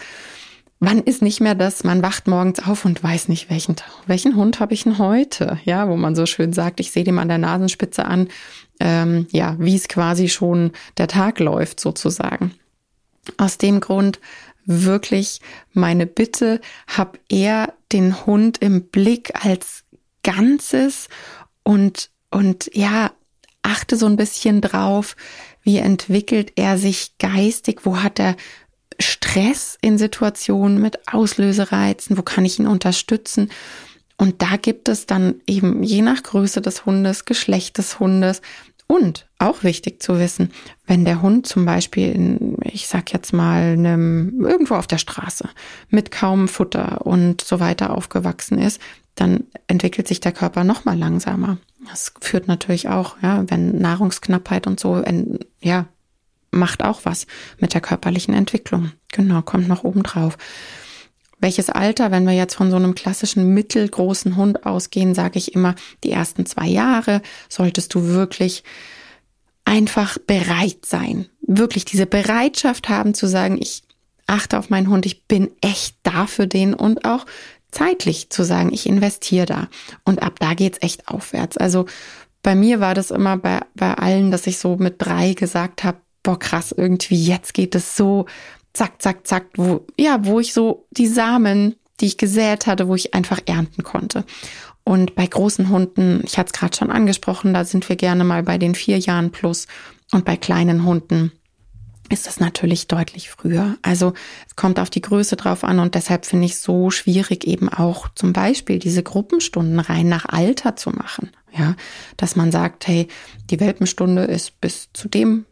[0.81, 4.59] wann ist nicht mehr das, man wacht morgens auf und weiß nicht, welchen, welchen Hund
[4.59, 5.61] habe ich denn heute?
[5.65, 8.29] Ja, wo man so schön sagt, ich sehe dem an der Nasenspitze an,
[8.81, 12.53] ähm, ja, wie es quasi schon der Tag läuft sozusagen.
[13.37, 14.21] Aus dem Grund
[14.65, 15.41] wirklich
[15.73, 19.85] meine Bitte, hab eher den Hund im Blick als
[20.23, 21.09] Ganzes
[21.63, 23.13] und, und ja,
[23.63, 25.17] achte so ein bisschen drauf,
[25.63, 28.37] wie entwickelt er sich geistig, wo hat er
[28.99, 33.51] Stress in Situationen mit Auslösereizen, wo kann ich ihn unterstützen?
[34.17, 38.43] Und da gibt es dann eben je nach Größe des Hundes, Geschlecht des Hundes
[38.90, 40.50] und auch wichtig zu wissen,
[40.85, 45.48] wenn der Hund zum Beispiel in, ich sag jetzt mal, einem, irgendwo auf der Straße
[45.90, 48.81] mit kaum Futter und so weiter aufgewachsen ist,
[49.14, 51.59] dann entwickelt sich der Körper noch mal langsamer.
[51.88, 55.00] Das führt natürlich auch, ja, wenn Nahrungsknappheit und so,
[55.61, 55.87] ja,
[56.50, 57.29] macht auch was
[57.61, 58.90] mit der körperlichen Entwicklung.
[59.12, 60.37] Genau, kommt noch oben drauf.
[61.40, 65.74] Welches Alter, wenn wir jetzt von so einem klassischen mittelgroßen Hund ausgehen, sage ich immer,
[66.05, 68.62] die ersten zwei Jahre solltest du wirklich
[69.64, 71.26] einfach bereit sein.
[71.40, 73.83] Wirklich diese Bereitschaft haben zu sagen, ich
[74.26, 77.26] achte auf meinen Hund, ich bin echt da für den und auch
[77.70, 79.68] zeitlich zu sagen, ich investiere da.
[80.05, 81.57] Und ab da geht's echt aufwärts.
[81.57, 81.87] Also
[82.42, 85.98] bei mir war das immer bei, bei allen, dass ich so mit drei gesagt habe,
[86.22, 88.26] boah, krass, irgendwie jetzt geht es so
[88.73, 92.95] zack, zack, zack, wo, ja, wo ich so die Samen, die ich gesät hatte, wo
[92.95, 94.25] ich einfach ernten konnte.
[94.85, 98.43] Und bei großen Hunden, ich hatte es gerade schon angesprochen, da sind wir gerne mal
[98.43, 99.67] bei den vier Jahren plus.
[100.13, 101.33] Und bei kleinen Hunden
[102.11, 103.77] ist das natürlich deutlich früher.
[103.83, 104.15] Also
[104.49, 108.09] es kommt auf die Größe drauf an und deshalb finde ich so schwierig eben auch
[108.15, 111.31] zum Beispiel diese Gruppenstunden rein nach Alter zu machen.
[111.57, 111.77] Ja,
[112.17, 113.09] dass man sagt, hey,
[113.51, 115.47] die Welpenstunde ist bis zu dem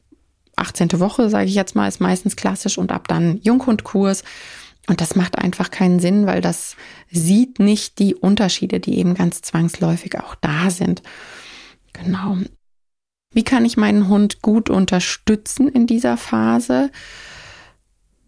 [0.59, 0.99] 18.
[1.01, 4.25] Woche, sage ich jetzt mal, ist meistens klassisch und ab dann Junghundkurs.
[4.89, 6.77] Und das macht einfach keinen Sinn, weil das
[7.11, 11.03] sieht nicht die Unterschiede, die eben ganz zwangsläufig auch da sind.
[11.93, 12.39] Genau.
[13.33, 16.91] Wie kann ich meinen Hund gut unterstützen in dieser Phase?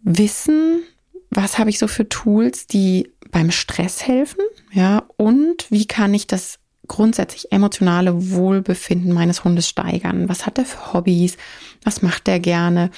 [0.03, 0.83] Wissen,
[1.31, 4.41] was habe ich so für Tools, die beim Stress helfen?
[4.71, 6.59] Ja, und wie kann ich das
[6.91, 10.27] grundsätzlich emotionale Wohlbefinden meines Hundes steigern?
[10.27, 11.37] Was hat er für Hobbys?
[11.85, 12.91] Was macht er gerne?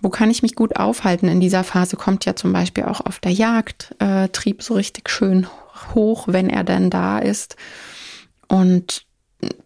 [0.00, 1.28] Wo kann ich mich gut aufhalten?
[1.28, 5.10] In dieser Phase kommt ja zum Beispiel auch auf der Jagd äh, Trieb so richtig
[5.10, 5.48] schön
[5.94, 7.56] hoch, wenn er denn da ist.
[8.46, 9.04] Und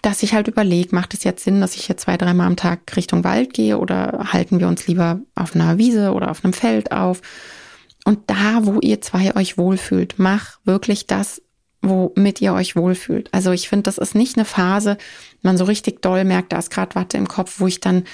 [0.01, 2.97] dass ich halt überlege, macht es jetzt Sinn, dass ich hier zwei, dreimal am Tag
[2.97, 6.91] Richtung Wald gehe oder halten wir uns lieber auf einer Wiese oder auf einem Feld
[6.91, 7.21] auf?
[8.07, 11.43] Und da, wo ihr zwei euch wohlfühlt, mach wirklich das,
[11.89, 13.29] womit ihr euch wohlfühlt.
[13.33, 14.99] Also ich finde, das ist nicht eine Phase,
[15.43, 18.05] man so richtig doll merkt, da ist gerade Watte im Kopf, wo ich dann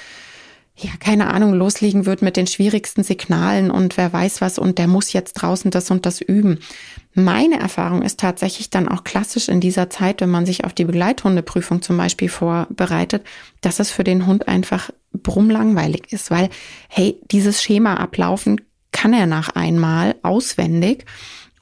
[0.83, 4.87] ja, keine Ahnung, loslegen wird mit den schwierigsten Signalen und wer weiß was und der
[4.87, 6.59] muss jetzt draußen das und das üben.
[7.13, 10.85] Meine Erfahrung ist tatsächlich dann auch klassisch in dieser Zeit, wenn man sich auf die
[10.85, 13.25] Begleithundeprüfung zum Beispiel vorbereitet,
[13.61, 16.49] dass es für den Hund einfach brummlangweilig ist, weil,
[16.89, 18.61] hey, dieses Schema ablaufen
[18.93, 21.05] kann er nach einmal auswendig.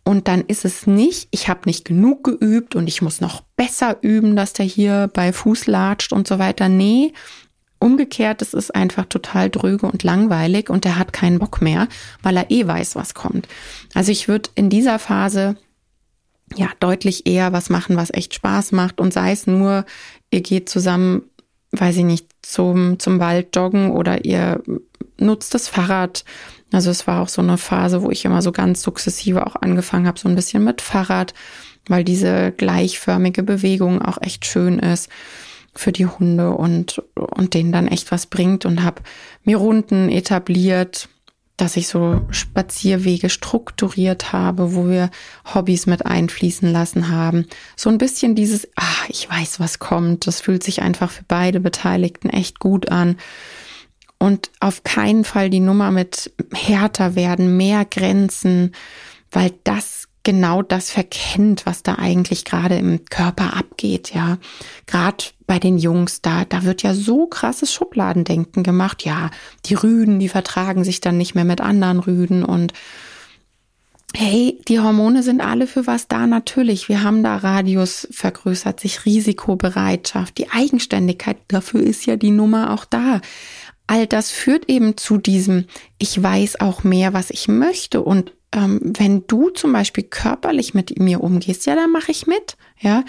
[0.09, 3.99] Und dann ist es nicht, ich habe nicht genug geübt und ich muss noch besser
[4.01, 6.71] üben, dass der hier bei Fuß latscht und so weiter.
[6.71, 7.12] Nee,
[7.79, 11.88] Umgekehrt, es ist einfach total dröge und langweilig und er hat keinen Bock mehr,
[12.23, 13.49] weil er eh weiß, was kommt.
[13.92, 15.57] Also ich würde in dieser Phase
[16.57, 19.85] ja deutlich eher was machen, was echt Spaß macht und sei es nur,
[20.31, 21.25] ihr geht zusammen,
[21.72, 24.62] weiß ich nicht, zum, zum Wald joggen oder ihr
[25.18, 26.24] nutzt das Fahrrad.
[26.72, 30.07] Also es war auch so eine Phase, wo ich immer so ganz sukzessive auch angefangen
[30.07, 31.35] habe, so ein bisschen mit Fahrrad,
[31.88, 35.11] weil diese gleichförmige Bewegung auch echt schön ist.
[35.74, 39.02] für die Hunde und, und denen dann echt was bringt und habe
[39.44, 41.09] mir Runden etabliert,
[41.59, 45.11] dass ich so Spazierwege strukturiert habe, wo wir
[45.55, 47.47] Hobbys mit einfließen lassen haben.
[47.77, 50.27] So ein bisschen dieses, ah, ich weiß, was kommt.
[50.27, 53.16] Das fühlt sich einfach für beide Beteiligten echt gut an.
[54.18, 58.73] Und auf keinen Fall die Nummer mit härter werden, mehr Grenzen,
[59.31, 64.36] weil das genau das verkennt, was da eigentlich gerade im Körper abgeht, ja.
[64.84, 69.06] Gerade bei den Jungs, da, da wird ja so krasses Schubladendenken gemacht.
[69.06, 69.30] Ja,
[69.64, 72.74] die Rüden, die vertragen sich dann nicht mehr mit anderen Rüden und
[74.14, 76.90] Hey, die Hormone sind alle für was da, natürlich.
[76.90, 82.84] Wir haben da Radius vergrößert sich, Risikobereitschaft, die Eigenständigkeit, dafür ist ja die Nummer auch
[82.84, 83.20] da.
[83.88, 85.64] All das führt eben zu diesem,
[85.98, 90.98] ich weiß auch mehr, was ich möchte und ähm, wenn du zum Beispiel körperlich mit
[90.98, 93.03] mir umgehst, ja, dann mache ich mit, ja.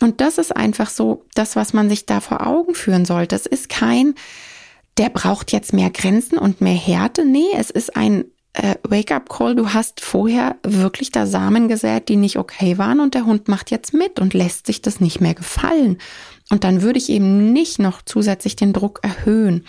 [0.00, 3.36] Und das ist einfach so das, was man sich da vor Augen führen sollte.
[3.36, 4.14] Es ist kein,
[4.98, 7.24] der braucht jetzt mehr Grenzen und mehr Härte.
[7.24, 9.54] Nee, es ist ein äh, Wake-up-Call.
[9.54, 13.70] Du hast vorher wirklich da Samen gesät, die nicht okay waren und der Hund macht
[13.70, 15.98] jetzt mit und lässt sich das nicht mehr gefallen.
[16.50, 19.64] Und dann würde ich eben nicht noch zusätzlich den Druck erhöhen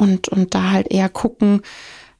[0.00, 1.60] und, und da halt eher gucken,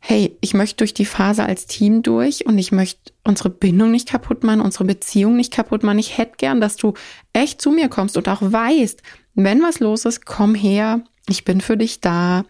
[0.00, 4.08] hey, ich möchte durch die Phase als Team durch und ich möchte unsere Bindung nicht
[4.08, 5.98] kaputt machen, unsere Beziehung nicht kaputt machen.
[5.98, 6.94] Ich hätte gern, dass du
[7.32, 9.02] echt zu mir kommst und auch weißt,
[9.34, 12.44] wenn was los ist, komm her, ich bin für dich da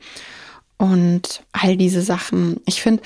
[0.78, 2.60] und all diese Sachen.
[2.66, 3.02] Ich finde,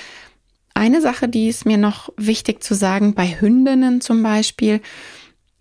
[0.73, 4.81] eine Sache, die ist mir noch wichtig zu sagen, bei Hündinnen zum Beispiel,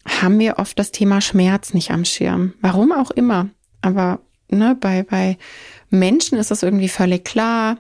[0.06, 2.52] haben wir oft das Thema Schmerz nicht am Schirm.
[2.60, 3.48] Warum auch immer.
[3.80, 5.38] Aber ne, bei, bei
[5.90, 7.78] Menschen ist das irgendwie völlig klar.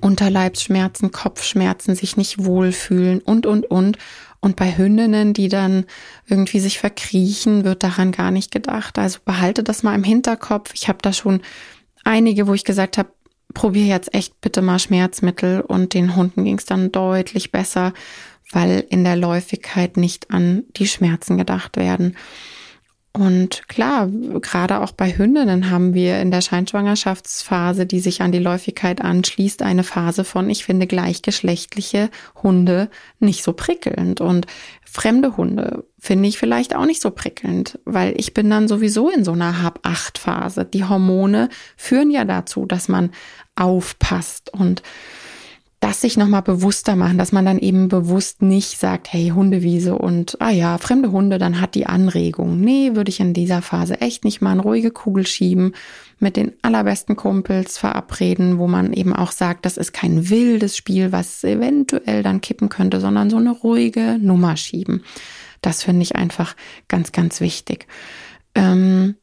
[0.00, 3.96] Unterleibsschmerzen, Kopfschmerzen, sich nicht wohlfühlen und, und, und.
[4.40, 5.86] Und bei Hündinnen, die dann
[6.26, 8.98] irgendwie sich verkriechen, wird daran gar nicht gedacht.
[8.98, 10.72] Also behalte das mal im Hinterkopf.
[10.74, 11.40] Ich habe da schon
[12.04, 13.10] einige, wo ich gesagt habe,
[13.54, 17.92] probier jetzt echt bitte mal Schmerzmittel und den Hunden ging es dann deutlich besser,
[18.52, 22.16] weil in der Läufigkeit nicht an die Schmerzen gedacht werden.
[23.18, 28.38] Und klar, gerade auch bei Hündinnen haben wir in der Scheinschwangerschaftsphase, die sich an die
[28.38, 32.10] Läufigkeit anschließt, eine Phase von, ich finde gleichgeschlechtliche
[32.44, 34.46] Hunde nicht so prickelnd und
[34.84, 39.24] fremde Hunde finde ich vielleicht auch nicht so prickelnd, weil ich bin dann sowieso in
[39.24, 40.64] so einer Hab-Acht-Phase.
[40.64, 43.10] Die Hormone führen ja dazu, dass man
[43.56, 44.84] aufpasst und
[45.80, 50.36] das sich nochmal bewusster machen, dass man dann eben bewusst nicht sagt, hey, Hundewiese und,
[50.40, 52.60] ah ja, fremde Hunde, dann hat die Anregung.
[52.60, 55.74] Nee, würde ich in dieser Phase echt nicht mal eine ruhige Kugel schieben,
[56.18, 61.12] mit den allerbesten Kumpels verabreden, wo man eben auch sagt, das ist kein wildes Spiel,
[61.12, 65.04] was eventuell dann kippen könnte, sondern so eine ruhige Nummer schieben.
[65.60, 66.56] Das finde ich einfach
[66.88, 67.86] ganz, ganz wichtig.
[68.56, 69.14] Ähm,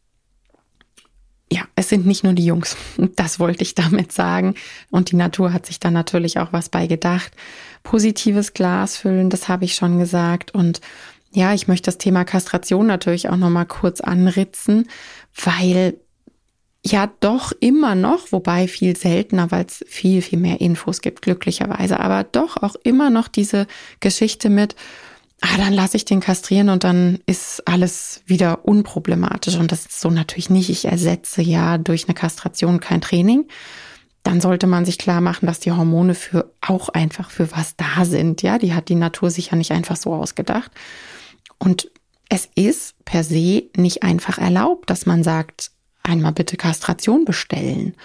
[1.52, 2.76] ja, es sind nicht nur die Jungs.
[3.16, 4.56] Das wollte ich damit sagen.
[4.90, 7.32] Und die Natur hat sich da natürlich auch was bei gedacht.
[7.84, 10.54] Positives Glas füllen, das habe ich schon gesagt.
[10.54, 10.82] Und
[11.32, 14.90] ja, ich möchte das Thema Kastration natürlich auch nochmal kurz anritzen,
[15.44, 15.96] weil
[16.84, 22.00] ja doch immer noch, wobei viel seltener, weil es viel, viel mehr Infos gibt, glücklicherweise,
[22.00, 23.66] aber doch auch immer noch diese
[24.00, 24.76] Geschichte mit,
[25.46, 29.56] ah, dann lasse ich den kastrieren und dann ist alles wieder unproblematisch.
[29.56, 30.70] Und das ist so natürlich nicht.
[30.70, 33.48] Ich ersetze ja durch eine Kastration kein Training.
[34.24, 38.06] Dann sollte man sich klar machen, dass die Hormone für auch einfach für was da
[38.06, 38.42] sind.
[38.42, 40.72] Ja, die hat die Natur sich ja nicht einfach so ausgedacht.
[41.60, 41.92] Und
[42.30, 47.96] es ist per se nicht einfach erlaubt, dass man sagt, einmal bitte Kastration bestellen.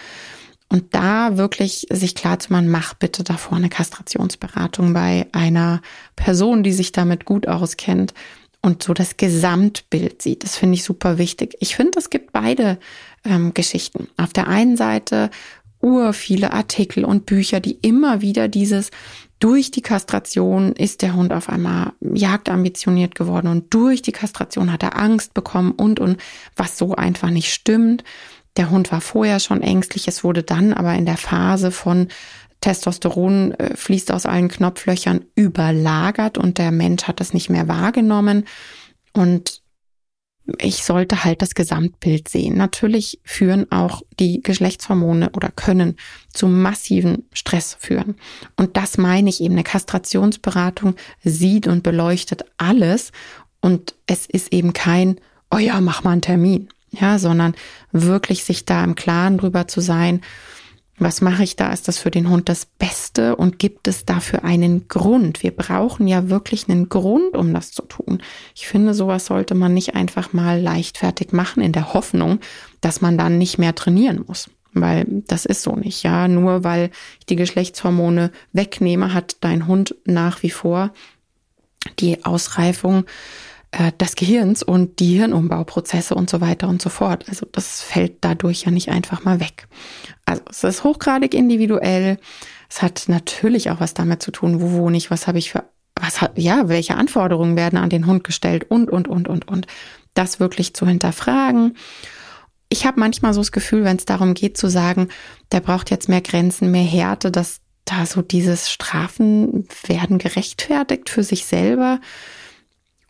[0.72, 5.82] Und da wirklich sich klar zu machen, mach bitte davor eine Kastrationsberatung bei einer
[6.14, 8.14] Person, die sich damit gut auskennt
[8.62, 10.44] und so das Gesamtbild sieht.
[10.44, 11.56] Das finde ich super wichtig.
[11.58, 12.78] Ich finde, es gibt beide
[13.24, 14.08] ähm, Geschichten.
[14.16, 15.30] Auf der einen Seite
[15.82, 18.90] ur viele Artikel und Bücher, die immer wieder dieses
[19.38, 24.82] durch die Kastration ist der Hund auf einmal jagdambitioniert geworden und durch die Kastration hat
[24.82, 26.18] er Angst bekommen und und
[26.56, 28.04] was so einfach nicht stimmt.
[28.56, 32.08] Der Hund war vorher schon ängstlich, es wurde dann aber in der Phase von
[32.60, 38.44] Testosteron äh, fließt aus allen Knopflöchern überlagert und der Mensch hat das nicht mehr wahrgenommen.
[39.12, 39.62] Und
[40.58, 42.56] ich sollte halt das Gesamtbild sehen.
[42.56, 45.96] Natürlich führen auch die Geschlechtshormone oder können
[46.32, 48.16] zu massiven Stress führen.
[48.56, 49.54] Und das meine ich eben.
[49.54, 53.12] Eine Kastrationsberatung sieht und beleuchtet alles.
[53.60, 57.54] Und es ist eben kein, oh ja, mach mal einen Termin ja, sondern
[57.92, 60.20] wirklich sich da im Klaren drüber zu sein,
[61.02, 61.72] Was mache ich da?
[61.72, 65.42] Ist das für den Hund das Beste und gibt es dafür einen Grund?
[65.42, 68.22] Wir brauchen ja wirklich einen Grund, um das zu tun.
[68.54, 72.38] Ich finde, sowas sollte man nicht einfach mal leichtfertig machen in der Hoffnung,
[72.82, 74.50] dass man dann nicht mehr trainieren muss.
[74.74, 76.28] Weil das ist so nicht, ja.
[76.28, 80.92] Nur weil ich die Geschlechtshormone wegnehme, hat dein Hund nach wie vor
[81.98, 83.04] die Ausreifung
[83.72, 87.24] äh, des Gehirns und die Hirnumbauprozesse und so weiter und so fort.
[87.28, 89.68] Also das fällt dadurch ja nicht einfach mal weg.
[90.26, 92.18] Also es ist hochgradig individuell.
[92.68, 95.64] Es hat natürlich auch was damit zu tun, wo wohne ich, was habe ich für,
[95.94, 99.66] was hat, ja, welche Anforderungen werden an den Hund gestellt und, und, und, und, und.
[100.14, 101.76] Das wirklich zu hinterfragen.
[102.68, 105.08] Ich habe manchmal so das Gefühl, wenn es darum geht zu sagen,
[105.52, 111.24] der braucht jetzt mehr Grenzen, mehr Härte, dass da so dieses Strafen werden gerechtfertigt für
[111.24, 112.00] sich selber.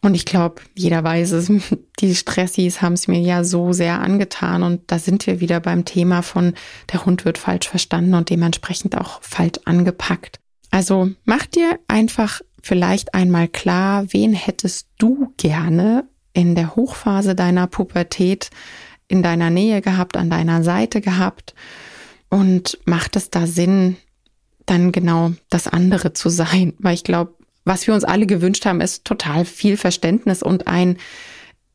[0.02, 1.52] Und ich glaube, jeder weiß es,
[2.00, 4.62] die Stressis haben es mir ja so sehr angetan.
[4.62, 6.54] Und da sind wir wieder beim Thema von,
[6.92, 10.40] der Hund wird falsch verstanden und dementsprechend auch falsch angepackt.
[10.70, 17.66] Also mach dir einfach vielleicht einmal klar, wen hättest du gerne in der Hochphase deiner
[17.66, 18.50] Pubertät
[19.08, 21.54] in deiner Nähe gehabt, an deiner Seite gehabt.
[22.28, 23.96] Und macht es da Sinn,
[24.66, 26.74] dann genau das andere zu sein?
[26.78, 30.96] Weil ich glaube, was wir uns alle gewünscht haben, ist total viel Verständnis und ein,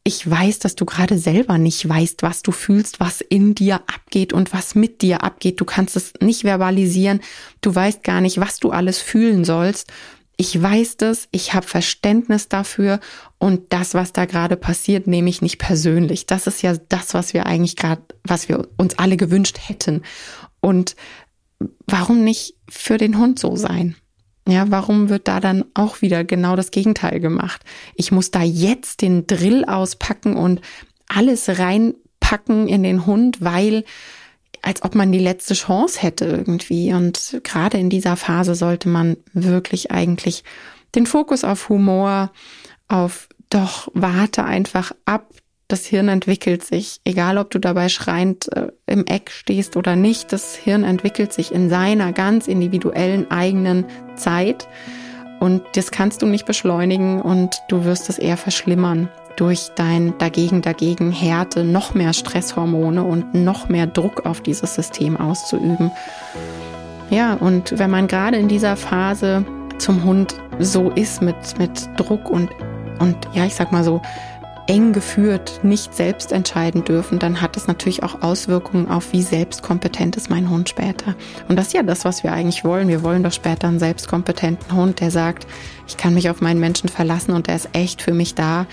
[0.04, 4.34] ich weiß, dass du gerade selber nicht weißt, was du fühlst, was in dir abgeht
[4.34, 5.60] und was mit dir abgeht.
[5.60, 7.22] Du kannst es nicht verbalisieren.
[7.62, 9.92] Du weißt gar nicht, was du alles fühlen sollst.
[10.38, 13.00] Ich weiß das, ich habe Verständnis dafür
[13.40, 16.28] und das, was da gerade passiert, nehme ich nicht persönlich.
[16.28, 20.04] Das ist ja das, was wir eigentlich gerade, was wir uns alle gewünscht hätten.
[20.60, 20.96] Und
[21.88, 23.96] warum nicht für den Hund so sein?
[24.48, 27.62] Ja, warum wird da dann auch wieder genau das Gegenteil gemacht?
[27.96, 30.62] Ich muss da jetzt den Drill auspacken und
[31.08, 33.86] alles reinpacken in den Hund, weil
[34.62, 36.94] als ob man die letzte Chance hätte irgendwie.
[36.94, 40.44] Und gerade in dieser Phase sollte man wirklich eigentlich
[40.96, 42.32] den Fokus auf Humor,
[42.88, 45.30] auf doch warte einfach ab,
[45.68, 50.32] das Hirn entwickelt sich, egal ob du dabei schreiend äh, im Eck stehst oder nicht,
[50.32, 54.68] das Hirn entwickelt sich in seiner ganz individuellen eigenen Zeit
[55.40, 60.62] und das kannst du nicht beschleunigen und du wirst es eher verschlimmern durch dein dagegen
[60.62, 65.92] dagegen Härte, noch mehr Stresshormone und noch mehr Druck auf dieses System auszuüben.
[67.10, 69.46] Ja, und wenn man gerade in dieser Phase
[69.78, 72.50] zum Hund so ist mit, mit Druck und,
[73.00, 74.02] und ja, ich sag mal so,
[74.68, 80.16] eng geführt, nicht selbst entscheiden dürfen, dann hat es natürlich auch Auswirkungen auf, wie selbstkompetent
[80.18, 81.16] ist mein Hund später.
[81.48, 82.88] Und das ist ja das, was wir eigentlich wollen.
[82.88, 85.46] Wir wollen doch später einen selbstkompetenten Hund, der sagt,
[85.88, 88.66] ich kann mich auf meinen Menschen verlassen und der ist echt für mich da.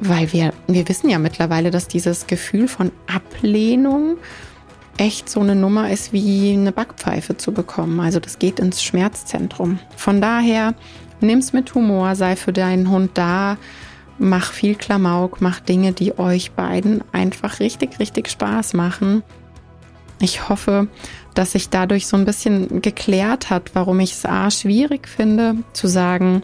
[0.00, 4.16] Weil wir, wir wissen ja mittlerweile, dass dieses Gefühl von Ablehnung
[4.96, 7.98] echt so eine Nummer ist, wie eine Backpfeife zu bekommen.
[8.00, 9.78] Also das geht ins Schmerzzentrum.
[9.96, 10.74] Von daher,
[11.20, 13.56] nimm's mit Humor, sei für deinen Hund da,
[14.18, 19.22] mach viel Klamauk, mach Dinge, die euch beiden einfach richtig, richtig Spaß machen.
[20.20, 20.88] Ich hoffe,
[21.34, 25.86] dass sich dadurch so ein bisschen geklärt hat, warum ich es A schwierig finde, zu
[25.86, 26.42] sagen,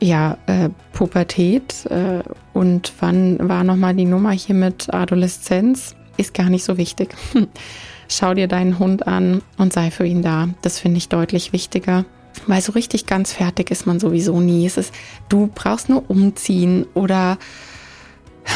[0.00, 2.22] ja, äh, Pubertät äh,
[2.54, 7.14] und wann war nochmal die Nummer hier mit Adoleszenz, ist gar nicht so wichtig.
[8.08, 10.48] Schau dir deinen Hund an und sei für ihn da.
[10.62, 12.06] Das finde ich deutlich wichtiger.
[12.46, 14.66] Weil so richtig ganz fertig ist man sowieso nie.
[14.66, 14.94] Es ist,
[15.28, 17.38] du brauchst nur umziehen oder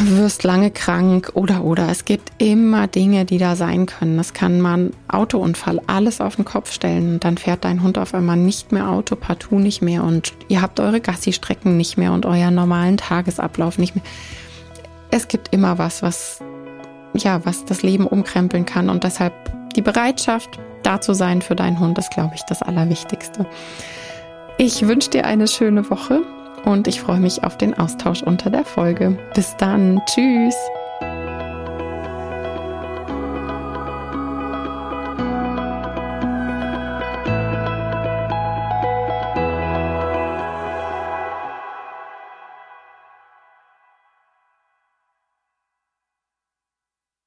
[0.01, 1.89] wirst lange krank oder oder.
[1.89, 4.17] Es gibt immer Dinge, die da sein können.
[4.17, 8.15] Das kann man Autounfall, alles auf den Kopf stellen und dann fährt dein Hund auf
[8.15, 12.27] einmal nicht mehr Auto, partout nicht mehr und ihr habt eure Gassi-Strecken nicht mehr und
[12.27, 14.05] euren normalen Tagesablauf nicht mehr.
[15.11, 16.41] Es gibt immer was, was
[17.15, 19.33] ja, was das Leben umkrempeln kann und deshalb
[19.75, 23.47] die Bereitschaft, da zu sein für deinen Hund, ist, glaube ich, das Allerwichtigste.
[24.59, 26.23] Ich wünsche dir eine schöne Woche
[26.65, 29.19] und ich freue mich auf den Austausch unter der Folge.
[29.35, 30.01] Bis dann.
[30.07, 30.55] Tschüss.